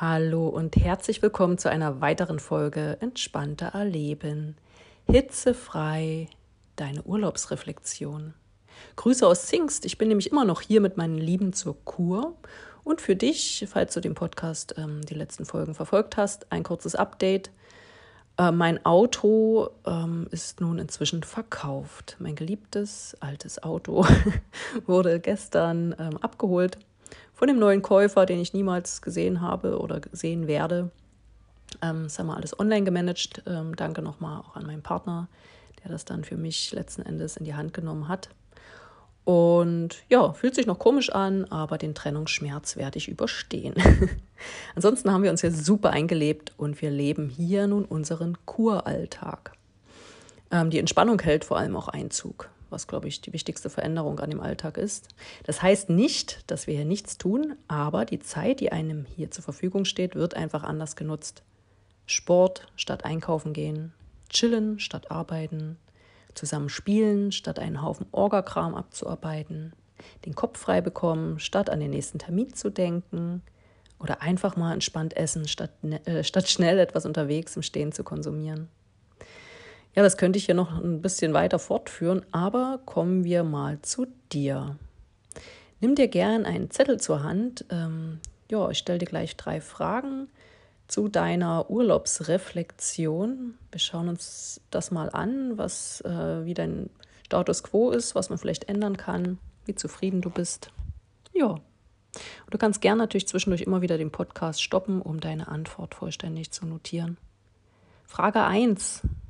Hallo 0.00 0.46
und 0.46 0.76
herzlich 0.76 1.22
willkommen 1.22 1.58
zu 1.58 1.68
einer 1.68 2.00
weiteren 2.00 2.38
Folge 2.38 2.98
Entspannter 3.00 3.74
Erleben. 3.74 4.54
Hitzefrei, 5.10 6.28
deine 6.76 7.02
Urlaubsreflexion. 7.02 8.32
Grüße 8.94 9.26
aus 9.26 9.46
Zingst. 9.46 9.84
Ich 9.84 9.98
bin 9.98 10.06
nämlich 10.06 10.30
immer 10.30 10.44
noch 10.44 10.60
hier 10.60 10.80
mit 10.80 10.96
meinen 10.96 11.18
Lieben 11.18 11.52
zur 11.52 11.84
Kur. 11.84 12.36
Und 12.84 13.00
für 13.00 13.16
dich, 13.16 13.66
falls 13.68 13.92
du 13.92 14.00
den 14.00 14.14
Podcast 14.14 14.76
ähm, 14.78 15.00
die 15.04 15.14
letzten 15.14 15.44
Folgen 15.44 15.74
verfolgt 15.74 16.16
hast, 16.16 16.52
ein 16.52 16.62
kurzes 16.62 16.94
Update. 16.94 17.50
Äh, 18.38 18.52
mein 18.52 18.86
Auto 18.86 19.70
ähm, 19.84 20.28
ist 20.30 20.60
nun 20.60 20.78
inzwischen 20.78 21.24
verkauft. 21.24 22.14
Mein 22.20 22.36
geliebtes 22.36 23.16
altes 23.18 23.64
Auto 23.64 24.06
wurde 24.86 25.18
gestern 25.18 25.92
ähm, 25.98 26.18
abgeholt 26.18 26.78
von 27.38 27.46
dem 27.46 27.60
neuen 27.60 27.82
Käufer, 27.82 28.26
den 28.26 28.40
ich 28.40 28.52
niemals 28.52 29.00
gesehen 29.00 29.40
habe 29.40 29.78
oder 29.78 30.00
sehen 30.10 30.48
werde. 30.48 30.90
Ähm, 31.80 32.04
das 32.04 32.18
haben 32.18 32.26
wir 32.26 32.36
alles 32.36 32.58
online 32.58 32.82
gemanagt. 32.82 33.44
Ähm, 33.46 33.76
danke 33.76 34.02
nochmal 34.02 34.40
auch 34.40 34.56
an 34.56 34.66
meinen 34.66 34.82
Partner, 34.82 35.28
der 35.80 35.92
das 35.92 36.04
dann 36.04 36.24
für 36.24 36.36
mich 36.36 36.72
letzten 36.72 37.02
Endes 37.02 37.36
in 37.36 37.44
die 37.44 37.54
Hand 37.54 37.72
genommen 37.72 38.08
hat. 38.08 38.28
Und 39.24 40.02
ja, 40.08 40.32
fühlt 40.32 40.56
sich 40.56 40.66
noch 40.66 40.80
komisch 40.80 41.10
an, 41.10 41.44
aber 41.44 41.78
den 41.78 41.94
Trennungsschmerz 41.94 42.76
werde 42.76 42.98
ich 42.98 43.06
überstehen. 43.06 43.74
Ansonsten 44.74 45.12
haben 45.12 45.22
wir 45.22 45.30
uns 45.30 45.42
jetzt 45.42 45.64
super 45.64 45.90
eingelebt 45.90 46.54
und 46.56 46.82
wir 46.82 46.90
leben 46.90 47.28
hier 47.28 47.68
nun 47.68 47.84
unseren 47.84 48.36
Kuralltag. 48.46 49.52
Ähm, 50.50 50.70
die 50.70 50.80
Entspannung 50.80 51.20
hält 51.20 51.44
vor 51.44 51.58
allem 51.58 51.76
auch 51.76 51.86
Einzug 51.86 52.50
was, 52.70 52.86
glaube 52.86 53.08
ich, 53.08 53.20
die 53.20 53.32
wichtigste 53.32 53.70
Veränderung 53.70 54.18
an 54.20 54.30
dem 54.30 54.40
Alltag 54.40 54.76
ist. 54.76 55.08
Das 55.44 55.62
heißt 55.62 55.90
nicht, 55.90 56.50
dass 56.50 56.66
wir 56.66 56.74
hier 56.74 56.84
nichts 56.84 57.18
tun, 57.18 57.56
aber 57.66 58.04
die 58.04 58.18
Zeit, 58.18 58.60
die 58.60 58.72
einem 58.72 59.04
hier 59.04 59.30
zur 59.30 59.44
Verfügung 59.44 59.84
steht, 59.84 60.14
wird 60.14 60.34
einfach 60.34 60.62
anders 60.62 60.96
genutzt. 60.96 61.42
Sport 62.06 62.66
statt 62.76 63.04
einkaufen 63.04 63.52
gehen, 63.52 63.92
chillen 64.30 64.78
statt 64.78 65.10
arbeiten, 65.10 65.76
zusammen 66.34 66.68
spielen 66.68 67.32
statt 67.32 67.58
einen 67.58 67.82
Haufen 67.82 68.06
Orgakram 68.12 68.74
abzuarbeiten, 68.74 69.72
den 70.24 70.34
Kopf 70.34 70.58
frei 70.58 70.80
bekommen 70.80 71.38
statt 71.38 71.70
an 71.70 71.80
den 71.80 71.90
nächsten 71.90 72.18
Termin 72.18 72.54
zu 72.54 72.70
denken 72.70 73.42
oder 73.98 74.22
einfach 74.22 74.56
mal 74.56 74.72
entspannt 74.72 75.16
essen 75.16 75.48
statt, 75.48 75.70
äh, 75.82 76.22
statt 76.22 76.48
schnell 76.48 76.78
etwas 76.78 77.04
unterwegs 77.04 77.56
im 77.56 77.62
Stehen 77.62 77.92
zu 77.92 78.04
konsumieren. 78.04 78.68
Ja, 79.98 80.04
das 80.04 80.16
könnte 80.16 80.38
ich 80.38 80.46
hier 80.46 80.54
noch 80.54 80.80
ein 80.80 81.02
bisschen 81.02 81.34
weiter 81.34 81.58
fortführen, 81.58 82.24
aber 82.30 82.78
kommen 82.86 83.24
wir 83.24 83.42
mal 83.42 83.82
zu 83.82 84.06
dir. 84.30 84.76
Nimm 85.80 85.96
dir 85.96 86.06
gern 86.06 86.44
einen 86.44 86.70
Zettel 86.70 87.00
zur 87.00 87.24
Hand. 87.24 87.64
Ähm, 87.68 88.20
ja, 88.48 88.70
ich 88.70 88.78
stelle 88.78 89.00
dir 89.00 89.06
gleich 89.06 89.36
drei 89.36 89.60
Fragen 89.60 90.28
zu 90.86 91.08
deiner 91.08 91.68
Urlaubsreflexion. 91.68 93.58
Wir 93.72 93.80
schauen 93.80 94.08
uns 94.08 94.60
das 94.70 94.92
mal 94.92 95.10
an, 95.10 95.58
was 95.58 96.00
äh, 96.02 96.44
wie 96.44 96.54
dein 96.54 96.90
Status 97.26 97.64
quo 97.64 97.90
ist, 97.90 98.14
was 98.14 98.30
man 98.30 98.38
vielleicht 98.38 98.68
ändern 98.68 98.96
kann, 98.96 99.38
wie 99.64 99.74
zufrieden 99.74 100.20
du 100.20 100.30
bist. 100.30 100.70
Ja. 101.34 101.48
Und 101.48 101.60
du 102.50 102.56
kannst 102.58 102.80
gern 102.82 102.98
natürlich 102.98 103.26
zwischendurch 103.26 103.62
immer 103.62 103.82
wieder 103.82 103.98
den 103.98 104.12
Podcast 104.12 104.62
stoppen, 104.62 105.02
um 105.02 105.18
deine 105.18 105.48
Antwort 105.48 105.96
vollständig 105.96 106.52
zu 106.52 106.66
notieren. 106.66 107.16
Frage 108.06 108.44
1 108.44 109.02
wie 109.02 109.27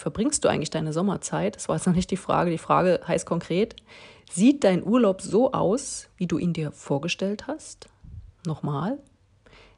verbringst 0.00 0.44
du 0.44 0.48
eigentlich 0.48 0.70
deine 0.70 0.92
Sommerzeit? 0.92 1.56
Das 1.56 1.68
war 1.68 1.76
jetzt 1.76 1.86
noch 1.86 1.94
nicht 1.94 2.10
die 2.10 2.16
Frage. 2.16 2.50
Die 2.50 2.58
Frage 2.58 3.00
heißt 3.06 3.26
konkret, 3.26 3.76
sieht 4.30 4.64
dein 4.64 4.84
Urlaub 4.84 5.20
so 5.20 5.52
aus, 5.52 6.08
wie 6.16 6.26
du 6.26 6.38
ihn 6.38 6.52
dir 6.52 6.72
vorgestellt 6.72 7.46
hast? 7.46 7.88
Nochmal. 8.46 8.98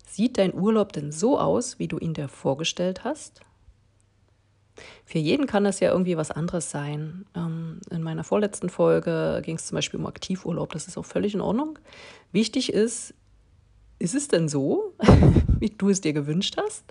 Sieht 0.07 0.39
dein 0.39 0.55
Urlaub 0.55 0.93
denn 0.93 1.11
so 1.11 1.39
aus, 1.39 1.79
wie 1.79 1.89
du 1.89 1.99
ihn 1.99 2.15
dir 2.15 2.29
vorgestellt 2.29 3.03
hast? 3.03 3.41
Für 5.05 5.19
jeden 5.19 5.47
kann 5.47 5.65
das 5.65 5.81
ja 5.81 5.91
irgendwie 5.91 6.17
was 6.17 6.31
anderes 6.31 6.71
sein. 6.71 7.27
Ähm, 7.35 7.81
in 7.91 8.03
meiner 8.03 8.25
vorletzten 8.25 8.69
Folge 8.69 9.43
ging 9.45 9.57
es 9.57 9.67
zum 9.67 9.77
Beispiel 9.77 10.01
um 10.01 10.07
Aktivurlaub. 10.07 10.73
Das 10.73 10.87
ist 10.87 10.97
auch 10.97 11.05
völlig 11.05 11.35
in 11.35 11.41
Ordnung. 11.41 11.79
Wichtig 12.31 12.73
ist, 12.73 13.15
ist 13.99 14.15
es 14.15 14.29
denn 14.29 14.49
so, 14.49 14.95
wie 15.59 15.71
du 15.71 15.91
es 15.91 16.01
dir 16.01 16.13
gewünscht 16.13 16.57
hast? 16.57 16.85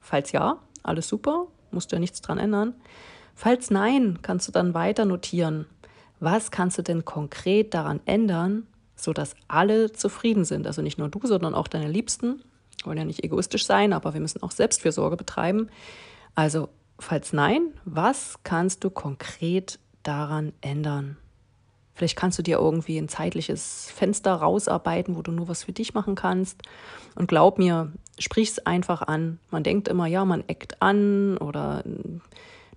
Falls 0.00 0.32
ja, 0.32 0.58
alles 0.82 1.08
super, 1.08 1.46
musst 1.70 1.92
du 1.92 1.96
ja 1.96 2.00
nichts 2.00 2.20
dran 2.20 2.38
ändern. 2.38 2.74
Falls 3.34 3.70
nein, 3.70 4.18
kannst 4.22 4.48
du 4.48 4.52
dann 4.52 4.74
weiter 4.74 5.04
notieren. 5.04 5.66
Was 6.20 6.50
kannst 6.50 6.78
du 6.78 6.82
denn 6.82 7.04
konkret 7.04 7.74
daran 7.74 8.00
ändern, 8.04 8.66
sodass 8.96 9.36
alle 9.46 9.92
zufrieden 9.92 10.44
sind? 10.44 10.66
Also 10.66 10.82
nicht 10.82 10.98
nur 10.98 11.08
du, 11.08 11.20
sondern 11.22 11.54
auch 11.54 11.68
deine 11.68 11.88
Liebsten. 11.88 12.42
Wir 12.78 12.86
wollen 12.86 12.98
ja 12.98 13.04
nicht 13.04 13.22
egoistisch 13.24 13.66
sein, 13.66 13.92
aber 13.92 14.14
wir 14.14 14.20
müssen 14.20 14.42
auch 14.42 14.50
Selbstfürsorge 14.50 15.16
betreiben. 15.16 15.68
Also, 16.34 16.68
falls 16.98 17.32
nein, 17.32 17.72
was 17.84 18.36
kannst 18.42 18.82
du 18.82 18.90
konkret 18.90 19.78
daran 20.02 20.52
ändern? 20.60 21.16
Vielleicht 21.98 22.16
kannst 22.16 22.38
du 22.38 22.44
dir 22.44 22.58
irgendwie 22.58 22.96
ein 22.96 23.08
zeitliches 23.08 23.90
Fenster 23.92 24.34
rausarbeiten, 24.34 25.16
wo 25.16 25.22
du 25.22 25.32
nur 25.32 25.48
was 25.48 25.64
für 25.64 25.72
dich 25.72 25.94
machen 25.94 26.14
kannst. 26.14 26.62
Und 27.16 27.26
glaub 27.26 27.58
mir, 27.58 27.90
sprich 28.20 28.50
es 28.50 28.64
einfach 28.64 29.02
an. 29.02 29.40
Man 29.50 29.64
denkt 29.64 29.88
immer, 29.88 30.06
ja, 30.06 30.24
man 30.24 30.44
eckt 30.46 30.80
an 30.80 31.36
oder 31.38 31.82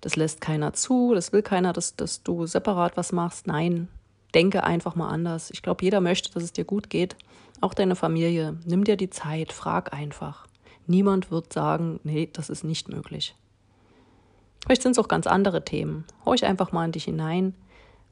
das 0.00 0.16
lässt 0.16 0.40
keiner 0.40 0.72
zu, 0.72 1.14
das 1.14 1.32
will 1.32 1.42
keiner, 1.42 1.72
dass, 1.72 1.94
dass 1.94 2.24
du 2.24 2.46
separat 2.46 2.96
was 2.96 3.12
machst. 3.12 3.46
Nein, 3.46 3.86
denke 4.34 4.64
einfach 4.64 4.96
mal 4.96 5.08
anders. 5.08 5.52
Ich 5.52 5.62
glaube, 5.62 5.84
jeder 5.84 6.00
möchte, 6.00 6.32
dass 6.32 6.42
es 6.42 6.52
dir 6.52 6.64
gut 6.64 6.90
geht. 6.90 7.14
Auch 7.60 7.74
deine 7.74 7.94
Familie. 7.94 8.58
Nimm 8.64 8.82
dir 8.82 8.96
die 8.96 9.10
Zeit, 9.10 9.52
frag 9.52 9.92
einfach. 9.92 10.48
Niemand 10.88 11.30
wird 11.30 11.52
sagen, 11.52 12.00
nee, 12.02 12.28
das 12.32 12.50
ist 12.50 12.64
nicht 12.64 12.88
möglich. 12.88 13.36
Vielleicht 14.64 14.82
sind 14.82 14.92
es 14.92 14.98
auch 14.98 15.06
ganz 15.06 15.28
andere 15.28 15.64
Themen. 15.64 16.06
Horch 16.24 16.44
einfach 16.44 16.72
mal 16.72 16.86
in 16.86 16.90
dich 16.92 17.04
hinein. 17.04 17.54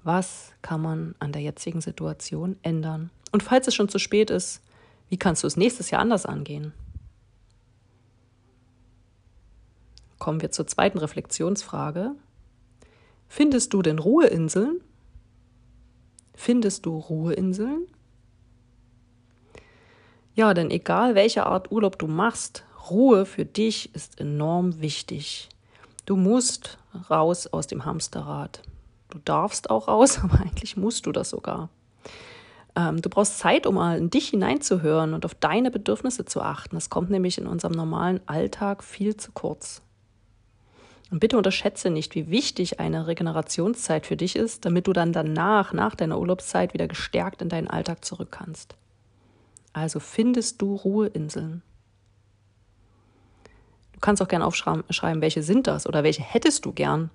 Was 0.03 0.53
kann 0.63 0.81
man 0.81 1.15
an 1.19 1.33
der 1.33 1.43
jetzigen 1.43 1.81
Situation 1.81 2.57
ändern? 2.63 3.11
Und 3.33 3.43
falls 3.43 3.69
es 3.69 3.75
schon 3.75 3.89
zu 3.89 3.99
spät 3.99 4.31
ist, 4.31 4.63
wie 5.09 5.19
kannst 5.19 5.43
du 5.43 5.47
es 5.47 5.57
nächstes 5.57 5.91
Jahr 5.91 6.01
anders 6.01 6.27
angehen? 6.27 6.73
Kommen 10.19 10.41
wir 10.43 10.51
zur 10.51 10.67
zweiten 10.67 10.99
Reflexionsfrage. 10.99 12.13
Findest 13.29 13.73
du 13.73 13.83
denn 13.83 13.99
Ruheinseln? 13.99 14.81
Findest 16.35 16.87
du 16.87 16.99
Ruheinseln? 16.99 17.87
Ja, 20.35 20.55
denn 20.55 20.71
egal 20.71 21.15
welche 21.15 21.47
Art 21.47 21.71
Urlaub 21.71 21.99
du 21.99 22.07
machst, 22.07 22.65
Ruhe 22.91 23.27
für 23.27 23.45
dich 23.45 23.95
ist 23.95 24.21
enorm 24.21 24.81
wichtig. 24.81 25.49
Du 26.07 26.17
musst 26.17 26.79
raus 27.11 27.47
aus 27.47 27.67
dem 27.67 27.85
Hamsterrad. 27.85 28.63
Du 29.11 29.19
darfst 29.19 29.71
auch 29.71 29.89
raus, 29.89 30.19
aber 30.23 30.41
eigentlich 30.41 30.77
musst 30.77 31.07
du 31.07 31.13
das 31.13 31.31
sogar. 31.31 31.69
Ähm, 32.77 33.03
du 33.03 33.11
brauchst 33.11 33.39
Zeit, 33.39 33.67
um 33.67 33.75
mal 33.75 33.99
in 33.99 34.11
dich 34.11 34.29
hineinzuhören 34.29 35.15
und 35.15 35.25
auf 35.25 35.35
deine 35.35 35.71
Bedürfnisse 35.71 36.25
zu 36.25 36.41
achten. 36.41 36.77
Das 36.77 36.91
kommt 36.91 37.11
nämlich 37.11 37.39
in 37.39 37.47
unserem 37.47 37.73
normalen 37.73 38.21
Alltag 38.27 38.85
viel 38.85 39.17
zu 39.17 39.33
kurz. 39.33 39.83
Und 41.11 41.19
bitte 41.19 41.37
unterschätze 41.37 41.91
nicht, 41.91 42.15
wie 42.15 42.31
wichtig 42.31 42.79
eine 42.79 43.09
Regenerationszeit 43.09 44.07
für 44.07 44.17
dich 44.17 44.37
ist, 44.37 44.65
damit 44.65 44.87
du 44.87 44.93
dann 44.93 45.13
danach, 45.13 45.73
nach 45.73 45.97
deiner 45.97 46.19
Urlaubszeit, 46.19 46.73
wieder 46.73 46.87
gestärkt 46.87 47.43
in 47.43 47.49
deinen 47.49 47.67
Alltag 47.67 48.05
zurück 48.05 48.29
kannst. 48.31 48.77
Also 49.73 49.99
findest 49.99 50.63
du 50.63 50.77
Ruheinseln. 50.77 51.63
Du 53.93 54.01
kannst 54.01 54.23
auch 54.23 54.29
gerne 54.29 54.47
aufschreiben, 54.47 55.21
welche 55.21 55.43
sind 55.43 55.67
das 55.67 55.87
oder 55.87 56.05
welche 56.05 56.23
hättest 56.23 56.65
du 56.65 56.73
gern. 56.73 57.11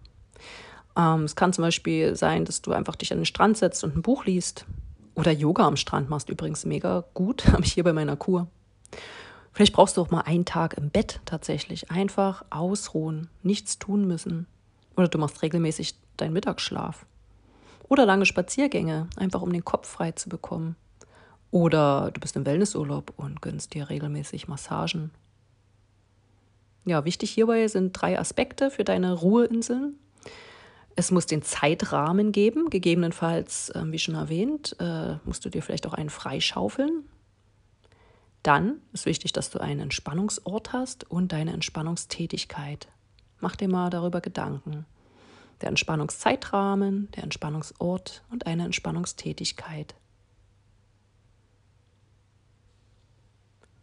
Ähm, 0.98 1.24
es 1.24 1.36
kann 1.36 1.54
zum 1.54 1.64
Beispiel 1.64 2.16
sein, 2.16 2.46
dass 2.46 2.62
du 2.62 2.72
einfach 2.72 2.96
dich 2.96 3.12
an 3.12 3.20
den 3.20 3.26
Strand 3.26 3.58
setzt 3.58 3.84
und 3.84 3.96
ein 3.96 4.02
Buch 4.02 4.26
liest. 4.26 4.66
Oder 5.16 5.32
Yoga 5.32 5.66
am 5.66 5.78
Strand 5.78 6.10
machst 6.10 6.30
übrigens 6.30 6.66
mega 6.66 7.06
gut, 7.14 7.48
habe 7.52 7.64
ich 7.64 7.74
hier 7.74 7.84
bei 7.84 7.94
meiner 7.94 8.16
Kur. 8.16 8.48
Vielleicht 9.54 9.74
brauchst 9.74 9.96
du 9.96 10.02
auch 10.02 10.12
mal 10.12 10.22
einen 10.22 10.44
Tag 10.44 10.78
im 10.78 10.90
Bett 10.90 11.22
tatsächlich. 11.24 11.90
Einfach 11.90 12.44
ausruhen, 12.50 13.30
nichts 13.42 13.80
tun 13.80 14.06
müssen. 14.06 14.48
Oder 14.98 15.08
du 15.08 15.18
machst 15.18 15.42
regelmäßig 15.42 15.96
deinen 16.18 16.34
Mittagsschlaf. 16.34 17.06
Oder 17.88 18.06
lange 18.06 18.26
Spaziergänge, 18.26 19.08
einfach 19.16 19.42
um 19.42 19.54
den 19.54 19.64
Kopf 19.64 19.88
frei 19.88 20.12
zu 20.12 20.28
bekommen. 20.28 20.76
Oder 21.52 22.12
du 22.12 22.20
bist 22.20 22.36
im 22.36 22.46
Wellnessurlaub 22.46 23.14
und 23.16 23.42
gönnst 23.42 23.74
dir 23.74 23.90
regelmäßig 23.90 24.50
Massagen. 24.50 25.12
Ja, 26.84 27.06
wichtig 27.06 27.32
hierbei 27.32 27.68
sind 27.70 27.94
drei 27.94 28.20
Aspekte 28.20 28.70
für 28.70 28.84
deine 28.84 29.14
Ruheinseln. 29.14 29.98
Es 30.98 31.12
muss 31.12 31.26
den 31.26 31.42
Zeitrahmen 31.42 32.32
geben, 32.32 32.70
gegebenenfalls, 32.70 33.70
äh, 33.70 33.84
wie 33.88 34.00
schon 34.00 34.16
erwähnt, 34.16 34.76
äh, 34.80 35.18
musst 35.26 35.44
du 35.44 35.50
dir 35.50 35.62
vielleicht 35.62 35.88
auch 35.88 35.94
einen 35.94 36.10
freischaufeln. 36.10 37.04
Dann 38.44 38.80
ist 38.94 39.06
wichtig, 39.06 39.34
dass 39.34 39.50
du 39.50 39.60
einen 39.60 39.80
Entspannungsort 39.82 40.72
hast 40.72 41.10
und 41.10 41.32
deine 41.32 41.52
Entspannungstätigkeit. 41.52 42.88
Mach 43.40 43.56
dir 43.56 43.68
mal 43.68 43.90
darüber 43.90 44.22
Gedanken. 44.22 44.86
Der 45.62 45.70
Entspannungszeitrahmen, 45.70 47.10
der 47.16 47.24
Entspannungsort 47.24 48.24
und 48.30 48.46
eine 48.46 48.66
Entspannungstätigkeit. 48.66 49.96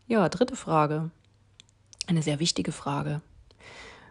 Ja, 0.06 0.28
dritte 0.28 0.56
Frage. 0.56 1.10
Eine 2.06 2.22
sehr 2.22 2.40
wichtige 2.40 2.72
Frage. 2.72 3.20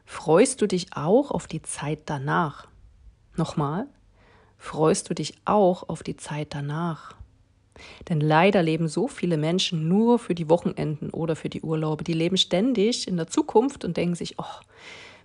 Freust 0.06 0.62
du 0.62 0.68
dich 0.68 0.96
auch 0.96 1.32
auf 1.32 1.48
die 1.48 1.62
Zeit 1.62 2.02
danach? 2.06 2.71
Nochmal, 3.36 3.88
freust 4.58 5.10
du 5.10 5.14
dich 5.14 5.36
auch 5.46 5.88
auf 5.90 6.04
die 6.04 6.18
Zeit 6.18 6.54
danach? 6.54 7.16
Denn 8.10 8.20
leider 8.20 8.62
leben 8.62 8.88
so 8.88 9.08
viele 9.08 9.38
Menschen 9.38 9.88
nur 9.88 10.20
für 10.20 10.36
die 10.36 10.50
Wochenenden 10.50 11.10
oder 11.10 11.36
für 11.36 11.50
die 11.50 11.62
Urlaube. 11.62 12.04
Die 12.04 12.14
leben 12.14 12.38
ständig 12.38 13.08
in 13.08 13.18
der 13.18 13.28
Zukunft 13.28 13.86
und 13.86 13.98
denken 13.98 14.16
sich, 14.16 14.38
oh, 14.38 14.62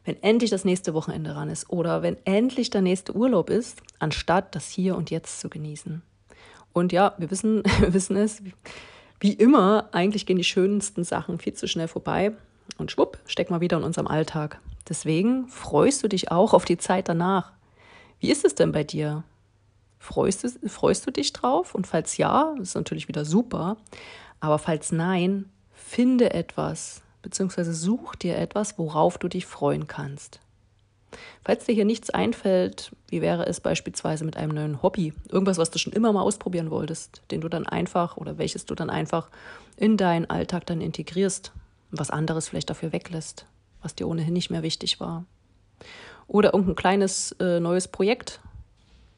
wenn 0.05 0.23
endlich 0.23 0.51
das 0.51 0.65
nächste 0.65 0.95
Wochenende 0.95 1.35
ran 1.35 1.51
ist 1.51 1.69
oder 1.69 2.03
wenn 2.03 2.17
endlich 2.25 2.71
der 2.71 2.81
nächste 2.81 3.15
Urlaub 3.15 3.51
ist, 3.51 3.83
anstatt 3.99 4.55
das 4.55 4.71
hier 4.71 4.97
und 4.97 5.11
jetzt 5.11 5.41
zu 5.41 5.49
genießen. 5.49 6.03
Und 6.73 6.93
ja, 6.93 7.15
wir 7.19 7.31
wissen, 7.31 7.63
wir 7.81 7.93
wissen 7.93 8.17
es, 8.17 8.43
wie 9.19 9.33
immer, 9.33 9.89
eigentlich 9.93 10.27
gehen 10.27 10.37
die 10.37 10.45
schönsten 10.45 11.03
Sachen 11.03 11.39
viel 11.39 11.55
zu 11.55 11.67
schnell 11.67 11.89
vorbei 11.89 12.33
und 12.79 12.91
schwupp, 12.91 13.19
steck 13.27 13.51
mal 13.51 13.61
wieder 13.61 13.79
in 13.79 13.83
unserem 13.83 14.07
Alltag. 14.07 14.61
Deswegen 14.89 15.49
freust 15.49 16.05
du 16.05 16.09
dich 16.09 16.31
auch 16.31 16.55
auf 16.55 16.65
die 16.65 16.79
Zeit 16.79 17.09
danach. 17.09 17.53
Wie 18.21 18.31
ist 18.31 18.45
es 18.45 18.55
denn 18.55 18.73
bei 18.73 18.85
dir? 18.85 19.25
Freust 19.99 20.45
du, 20.45 20.69
freust 20.69 21.07
du 21.07 21.11
dich 21.11 21.33
drauf? 21.33 21.75
Und 21.75 21.87
falls 21.87 22.17
ja, 22.17 22.55
ist 22.61 22.75
natürlich 22.75 23.09
wieder 23.09 23.25
super. 23.25 23.77
Aber 24.41 24.59
falls 24.59 24.93
nein, 24.93 25.51
finde 25.73 26.33
etwas, 26.33 27.03
beziehungsweise 27.23 27.75
such 27.75 28.15
dir 28.17 28.37
etwas, 28.37 28.79
worauf 28.79 29.19
du 29.19 29.29
dich 29.29 29.47
freuen 29.47 29.87
kannst. 29.87 30.41
Falls 31.45 31.65
dir 31.65 31.75
hier 31.75 31.85
nichts 31.85 32.11
einfällt, 32.11 32.91
wie 33.09 33.23
wäre 33.23 33.47
es 33.47 33.61
beispielsweise 33.61 34.25
mit 34.25 34.37
einem 34.37 34.55
neuen 34.55 34.83
Hobby? 34.83 35.13
Irgendwas, 35.29 35.59
was 35.59 35.71
du 35.71 35.79
schon 35.79 35.93
immer 35.93 36.13
mal 36.13 36.23
ausprobieren 36.23 36.71
wolltest, 36.71 37.23
den 37.31 37.41
du 37.41 37.49
dann 37.49 37.67
einfach 37.67 38.17
oder 38.17 38.39
welches 38.39 38.67
du 38.67 38.75
dann 38.75 38.91
einfach 38.91 39.29
in 39.77 39.97
deinen 39.97 40.29
Alltag 40.29 40.67
dann 40.67 40.81
integrierst 40.81 41.53
und 41.91 42.01
was 42.01 42.11
anderes 42.11 42.49
vielleicht 42.49 42.71
dafür 42.71 42.93
weglässt, 42.93 43.47
was 43.83 43.95
dir 43.95 44.09
ohnehin 44.09 44.33
nicht 44.33 44.51
mehr 44.51 44.63
wichtig 44.63 45.01
war. 45.01 45.25
Oder 46.29 46.55
irgendein 46.55 46.77
kleines 46.77 47.33
äh, 47.39 47.61
neues 47.61 47.89
Projekt, 47.89 48.41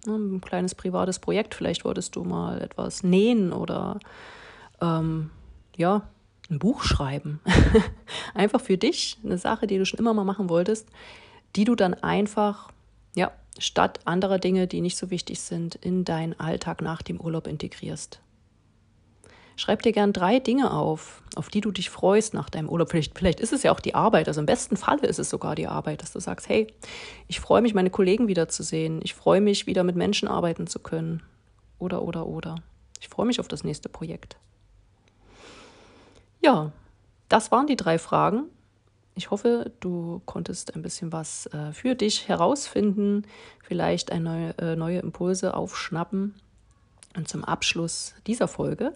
ne, 0.06 0.14
ein 0.14 0.40
kleines 0.40 0.75
privates 0.75 1.19
Projekt. 1.19 1.55
Vielleicht 1.55 1.84
wolltest 1.84 2.16
du 2.16 2.25
mal 2.25 2.60
etwas 2.60 3.02
nähen 3.02 3.52
oder 3.52 3.99
ähm, 4.81 5.31
ja, 5.76 6.02
ein 6.50 6.58
Buch 6.58 6.82
schreiben. 6.82 7.40
einfach 8.34 8.60
für 8.60 8.76
dich 8.76 9.19
eine 9.25 9.38
Sache, 9.38 9.66
die 9.66 9.78
du 9.78 9.87
schon 9.87 10.00
immer 10.00 10.14
mal 10.14 10.25
machen 10.25 10.49
wolltest, 10.49 10.88
die 11.56 11.64
du 11.64 11.75
dann 11.75 11.94
einfach, 11.94 12.70
ja, 13.14 13.32
statt 13.58 14.00
anderer 14.05 14.38
Dinge, 14.38 14.66
die 14.66 14.81
nicht 14.81 14.96
so 14.96 15.10
wichtig 15.10 15.40
sind, 15.40 15.75
in 15.76 16.05
deinen 16.05 16.38
Alltag 16.38 16.82
nach 16.82 17.02
dem 17.02 17.20
Urlaub 17.20 17.46
integrierst. 17.46 18.20
Schreib 19.58 19.82
dir 19.82 19.90
gern 19.90 20.12
drei 20.12 20.38
Dinge 20.38 20.70
auf, 20.72 21.20
auf 21.34 21.49
die 21.49 21.60
du 21.60 21.72
dich 21.72 21.90
freust 21.90 22.32
nach 22.32 22.49
deinem 22.49 22.69
Urlaub. 22.69 22.90
Vielleicht, 22.90 23.19
vielleicht 23.19 23.40
ist 23.40 23.52
es 23.52 23.64
ja 23.64 23.72
auch 23.72 23.81
die 23.81 23.96
Arbeit. 23.96 24.28
Also 24.28 24.38
im 24.38 24.46
besten 24.46 24.76
Falle 24.76 25.08
ist 25.08 25.19
es 25.19 25.31
sogar 25.31 25.56
die 25.56 25.66
Arbeit, 25.66 26.00
dass 26.00 26.12
du 26.12 26.20
sagst, 26.20 26.49
hey, 26.49 26.69
ich 27.26 27.40
freue 27.40 27.60
mich, 27.60 27.75
meine 27.75 27.90
Kollegen 27.90 28.28
wiederzusehen. 28.28 29.00
Ich 29.02 29.14
freue 29.14 29.40
mich, 29.40 29.66
wieder 29.66 29.82
mit 29.82 29.96
Menschen 29.96 30.28
arbeiten 30.28 30.69
zu 30.69 30.78
können. 30.78 31.25
Oder, 31.81 32.02
oder, 32.02 32.28
oder. 32.28 32.55
Ich 33.00 33.08
freue 33.08 33.26
mich 33.26 33.40
auf 33.40 33.49
das 33.49 33.64
nächste 33.64 33.88
Projekt. 33.88 34.37
Ja, 36.40 36.70
das 37.28 37.50
waren 37.50 37.66
die 37.66 37.75
drei 37.75 37.99
Fragen. 37.99 38.44
Ich 39.16 39.32
hoffe, 39.32 39.72
du 39.81 40.22
konntest 40.25 40.76
ein 40.76 40.82
bisschen 40.82 41.10
was 41.10 41.46
äh, 41.46 41.72
für 41.72 41.96
dich 41.96 42.28
herausfinden, 42.28 43.26
vielleicht 43.64 44.12
ein 44.12 44.22
neue, 44.22 44.56
äh, 44.58 44.76
neue 44.76 45.00
Impulse 45.00 45.55
aufschnappen. 45.55 46.37
Und 47.16 47.28
zum 47.28 47.43
Abschluss 47.43 48.14
dieser 48.28 48.46
Folge 48.46 48.93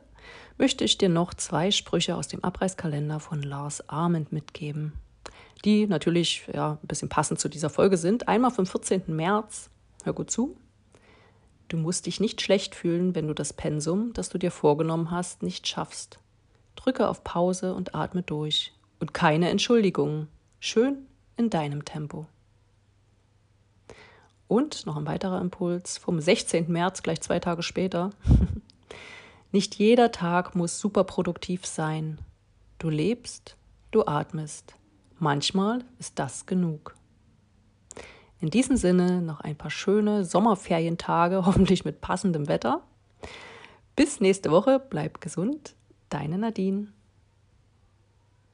möchte 0.59 0.85
ich 0.85 0.99
dir 0.99 1.09
noch 1.09 1.35
zwei 1.35 1.71
Sprüche 1.71 2.17
aus 2.17 2.29
dem 2.29 2.43
Abreißkalender 2.45 3.21
von 3.21 3.43
Lars 3.43 3.89
Arment 3.89 4.33
mitgeben, 4.33 4.93
die 5.65 5.87
natürlich 5.87 6.47
ja, 6.53 6.79
ein 6.83 6.87
bisschen 6.87 7.09
passend 7.09 7.41
zu 7.41 7.49
dieser 7.49 7.71
Folge 7.71 7.97
sind. 7.97 8.29
Einmal 8.29 8.51
vom 8.51 8.67
14. 8.67 9.03
März, 9.09 9.71
hör 10.05 10.13
gut 10.13 10.31
zu. 10.31 10.57
Du 11.69 11.77
musst 11.77 12.07
dich 12.07 12.21
nicht 12.21 12.43
schlecht 12.43 12.75
fühlen, 12.75 13.15
wenn 13.15 13.29
du 13.29 13.35
das 13.35 13.53
Pensum, 13.53 14.13
das 14.13 14.29
du 14.29 14.39
dir 14.39 14.51
vorgenommen 14.51 15.11
hast, 15.11 15.43
nicht 15.43 15.67
schaffst. 15.67 16.19
Drücke 16.77 17.09
auf 17.09 17.25
Pause 17.25 17.75
und 17.75 17.95
atme 17.95 18.23
durch. 18.23 18.73
Und 19.01 19.15
keine 19.15 19.49
Entschuldigungen. 19.49 20.29
Schön 20.61 21.07
in 21.37 21.51
deinem 21.51 21.85
Tempo. 21.85 22.27
Und 24.49 24.85
noch 24.85 24.99
ein 24.99 25.07
weiterer 25.07 25.41
Impuls 25.41 25.97
vom 25.97 26.21
16. 26.21 26.71
März, 26.71 27.03
gleich 27.03 27.23
zwei 27.23 27.39
Tage 27.39 27.63
später. 27.63 28.11
Nicht 29.53 29.75
jeder 29.75 30.11
Tag 30.11 30.55
muss 30.57 30.81
superproduktiv 30.81 31.67
sein. 31.67 32.19
Du 32.79 32.89
lebst, 32.89 33.59
du 33.91 34.07
atmest. 34.07 34.75
Manchmal 35.19 35.85
ist 35.99 36.19
das 36.19 36.47
genug. 36.47 36.95
In 38.41 38.49
diesem 38.49 38.79
Sinne 38.79 39.21
noch 39.21 39.41
ein 39.41 39.55
paar 39.55 39.71
schöne 39.71 40.25
Sommerferientage, 40.25 41.45
hoffentlich 41.47 41.85
mit 41.85 42.01
passendem 42.01 42.49
Wetter. 42.49 42.83
Bis 43.95 44.21
nächste 44.21 44.51
Woche, 44.51 44.81
bleib 44.81 45.21
gesund, 45.21 45.75
deine 46.09 46.39
Nadine. 46.39 46.89